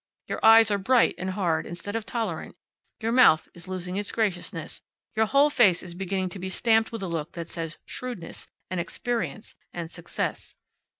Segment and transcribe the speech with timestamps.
[0.25, 2.55] Your eyes are bright and hard, instead of tolerant.
[3.01, 4.81] Your mouth is losing its graciousness.
[5.15, 8.79] Your whole face is beginning to be stamped with a look that says shrewdness and
[8.79, 10.55] experience, and success."